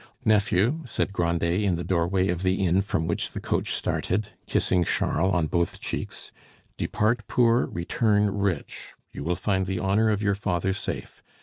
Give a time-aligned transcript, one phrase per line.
[0.25, 4.83] "Nephew," said Grandet, in the doorway of the inn from which the coach started, kissing
[4.83, 6.31] Charles on both cheeks,
[6.75, 11.21] "depart poor, return rich; you will find the honor of your father safe.